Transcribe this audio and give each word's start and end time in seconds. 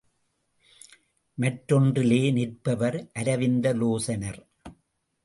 மற்றொன்றிலே 1.37 2.31
நிற்பவர் 2.31 2.97
அரவிந்த 3.13 3.73
லோசனர். 3.73 4.41